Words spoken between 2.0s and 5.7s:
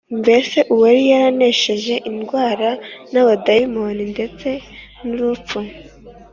indwara n’abadayimoni ndetse n’urupfu,